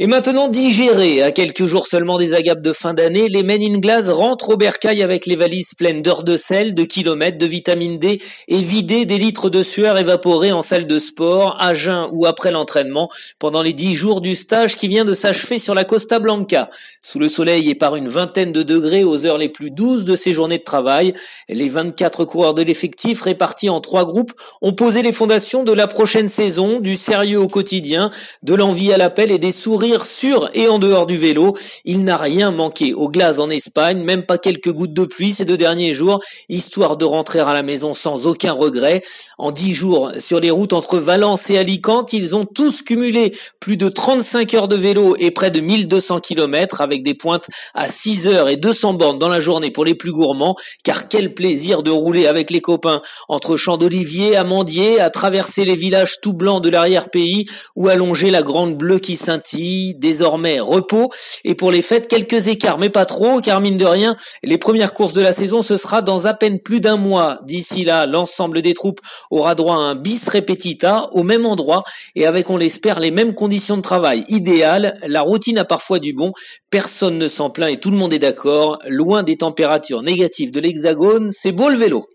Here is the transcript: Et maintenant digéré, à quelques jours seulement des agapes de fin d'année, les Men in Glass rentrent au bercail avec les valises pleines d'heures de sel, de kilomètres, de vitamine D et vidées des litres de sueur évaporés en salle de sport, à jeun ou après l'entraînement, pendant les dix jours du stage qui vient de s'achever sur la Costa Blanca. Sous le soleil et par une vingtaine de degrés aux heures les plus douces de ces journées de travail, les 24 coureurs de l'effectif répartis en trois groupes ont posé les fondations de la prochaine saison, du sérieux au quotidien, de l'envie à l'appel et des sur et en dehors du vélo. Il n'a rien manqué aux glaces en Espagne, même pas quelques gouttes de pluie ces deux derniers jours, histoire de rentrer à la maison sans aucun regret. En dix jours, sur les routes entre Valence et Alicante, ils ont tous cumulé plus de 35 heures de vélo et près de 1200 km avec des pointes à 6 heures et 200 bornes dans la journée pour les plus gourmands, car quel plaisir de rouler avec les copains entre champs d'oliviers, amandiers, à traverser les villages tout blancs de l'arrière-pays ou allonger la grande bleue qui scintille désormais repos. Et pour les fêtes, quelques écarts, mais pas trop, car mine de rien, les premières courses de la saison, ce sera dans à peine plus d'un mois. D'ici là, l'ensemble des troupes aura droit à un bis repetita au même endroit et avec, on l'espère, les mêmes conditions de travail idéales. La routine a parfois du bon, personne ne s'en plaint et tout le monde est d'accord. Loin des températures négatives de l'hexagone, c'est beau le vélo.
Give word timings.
Et 0.00 0.06
maintenant 0.06 0.46
digéré, 0.46 1.22
à 1.22 1.32
quelques 1.32 1.64
jours 1.64 1.88
seulement 1.88 2.18
des 2.18 2.32
agapes 2.32 2.62
de 2.62 2.72
fin 2.72 2.94
d'année, 2.94 3.28
les 3.28 3.42
Men 3.42 3.60
in 3.60 3.80
Glass 3.80 4.08
rentrent 4.08 4.50
au 4.50 4.56
bercail 4.56 5.02
avec 5.02 5.26
les 5.26 5.34
valises 5.34 5.74
pleines 5.76 6.02
d'heures 6.02 6.22
de 6.22 6.36
sel, 6.36 6.72
de 6.72 6.84
kilomètres, 6.84 7.36
de 7.36 7.46
vitamine 7.46 7.98
D 7.98 8.22
et 8.46 8.58
vidées 8.58 9.06
des 9.06 9.18
litres 9.18 9.50
de 9.50 9.60
sueur 9.64 9.98
évaporés 9.98 10.52
en 10.52 10.62
salle 10.62 10.86
de 10.86 11.00
sport, 11.00 11.56
à 11.58 11.74
jeun 11.74 12.06
ou 12.12 12.26
après 12.26 12.52
l'entraînement, 12.52 13.10
pendant 13.40 13.60
les 13.60 13.72
dix 13.72 13.96
jours 13.96 14.20
du 14.20 14.36
stage 14.36 14.76
qui 14.76 14.86
vient 14.86 15.04
de 15.04 15.14
s'achever 15.14 15.58
sur 15.58 15.74
la 15.74 15.84
Costa 15.84 16.20
Blanca. 16.20 16.70
Sous 17.02 17.18
le 17.18 17.26
soleil 17.26 17.68
et 17.68 17.74
par 17.74 17.96
une 17.96 18.06
vingtaine 18.06 18.52
de 18.52 18.62
degrés 18.62 19.02
aux 19.02 19.26
heures 19.26 19.36
les 19.36 19.48
plus 19.48 19.72
douces 19.72 20.04
de 20.04 20.14
ces 20.14 20.32
journées 20.32 20.58
de 20.58 20.62
travail, 20.62 21.12
les 21.48 21.68
24 21.68 22.24
coureurs 22.24 22.54
de 22.54 22.62
l'effectif 22.62 23.22
répartis 23.22 23.68
en 23.68 23.80
trois 23.80 24.04
groupes 24.04 24.32
ont 24.62 24.74
posé 24.74 25.02
les 25.02 25.10
fondations 25.10 25.64
de 25.64 25.72
la 25.72 25.88
prochaine 25.88 26.28
saison, 26.28 26.78
du 26.78 26.94
sérieux 26.94 27.40
au 27.40 27.48
quotidien, 27.48 28.12
de 28.44 28.54
l'envie 28.54 28.92
à 28.92 28.96
l'appel 28.96 29.32
et 29.32 29.38
des 29.38 29.50
sur 29.96 30.50
et 30.54 30.68
en 30.68 30.78
dehors 30.78 31.06
du 31.06 31.16
vélo. 31.16 31.56
Il 31.84 32.04
n'a 32.04 32.16
rien 32.16 32.50
manqué 32.50 32.94
aux 32.94 33.08
glaces 33.08 33.38
en 33.38 33.50
Espagne, 33.50 34.02
même 34.02 34.24
pas 34.24 34.38
quelques 34.38 34.72
gouttes 34.72 34.92
de 34.92 35.04
pluie 35.04 35.32
ces 35.32 35.44
deux 35.44 35.56
derniers 35.56 35.92
jours, 35.92 36.20
histoire 36.48 36.96
de 36.96 37.04
rentrer 37.04 37.40
à 37.40 37.52
la 37.52 37.62
maison 37.62 37.94
sans 37.94 38.26
aucun 38.26 38.52
regret. 38.52 39.02
En 39.38 39.50
dix 39.50 39.74
jours, 39.74 40.12
sur 40.18 40.40
les 40.40 40.50
routes 40.50 40.72
entre 40.72 40.98
Valence 40.98 41.48
et 41.50 41.58
Alicante, 41.58 42.12
ils 42.12 42.36
ont 42.36 42.44
tous 42.44 42.82
cumulé 42.82 43.32
plus 43.60 43.76
de 43.76 43.88
35 43.88 44.54
heures 44.54 44.68
de 44.68 44.76
vélo 44.76 45.16
et 45.18 45.30
près 45.30 45.50
de 45.50 45.60
1200 45.60 46.20
km 46.20 46.80
avec 46.80 47.02
des 47.02 47.14
pointes 47.14 47.46
à 47.74 47.88
6 47.88 48.28
heures 48.28 48.48
et 48.48 48.56
200 48.56 48.94
bornes 48.94 49.18
dans 49.18 49.28
la 49.28 49.40
journée 49.40 49.70
pour 49.70 49.84
les 49.84 49.94
plus 49.94 50.12
gourmands, 50.12 50.56
car 50.84 51.08
quel 51.08 51.34
plaisir 51.34 51.82
de 51.82 51.90
rouler 51.90 52.26
avec 52.26 52.50
les 52.50 52.60
copains 52.60 53.00
entre 53.28 53.56
champs 53.56 53.78
d'oliviers, 53.78 54.36
amandiers, 54.36 55.00
à 55.00 55.10
traverser 55.10 55.64
les 55.64 55.76
villages 55.76 56.20
tout 56.20 56.34
blancs 56.34 56.62
de 56.62 56.68
l'arrière-pays 56.68 57.46
ou 57.76 57.88
allonger 57.88 58.30
la 58.30 58.42
grande 58.42 58.76
bleue 58.76 58.98
qui 58.98 59.16
scintille 59.16 59.77
désormais 59.96 60.60
repos. 60.60 61.10
Et 61.44 61.54
pour 61.54 61.70
les 61.70 61.82
fêtes, 61.82 62.08
quelques 62.08 62.48
écarts, 62.48 62.78
mais 62.78 62.90
pas 62.90 63.06
trop, 63.06 63.40
car 63.40 63.60
mine 63.60 63.76
de 63.76 63.84
rien, 63.84 64.16
les 64.42 64.58
premières 64.58 64.94
courses 64.94 65.12
de 65.12 65.20
la 65.20 65.32
saison, 65.32 65.62
ce 65.62 65.76
sera 65.76 66.02
dans 66.02 66.26
à 66.26 66.34
peine 66.34 66.60
plus 66.60 66.80
d'un 66.80 66.96
mois. 66.96 67.38
D'ici 67.44 67.84
là, 67.84 68.06
l'ensemble 68.06 68.62
des 68.62 68.74
troupes 68.74 69.00
aura 69.30 69.54
droit 69.54 69.76
à 69.76 69.78
un 69.78 69.94
bis 69.94 70.28
repetita 70.28 71.08
au 71.12 71.22
même 71.22 71.46
endroit 71.46 71.84
et 72.14 72.26
avec, 72.26 72.50
on 72.50 72.56
l'espère, 72.56 73.00
les 73.00 73.10
mêmes 73.10 73.34
conditions 73.34 73.76
de 73.76 73.82
travail 73.82 74.24
idéales. 74.28 74.98
La 75.06 75.22
routine 75.22 75.58
a 75.58 75.64
parfois 75.64 75.98
du 75.98 76.12
bon, 76.12 76.32
personne 76.70 77.18
ne 77.18 77.28
s'en 77.28 77.50
plaint 77.50 77.72
et 77.72 77.78
tout 77.78 77.90
le 77.90 77.96
monde 77.96 78.12
est 78.12 78.18
d'accord. 78.18 78.78
Loin 78.86 79.22
des 79.22 79.36
températures 79.36 80.02
négatives 80.02 80.52
de 80.52 80.60
l'hexagone, 80.60 81.30
c'est 81.32 81.52
beau 81.52 81.68
le 81.68 81.76
vélo. 81.76 82.06